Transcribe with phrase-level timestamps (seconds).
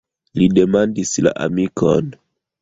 [0.37, 2.09] Li demandis la amikon.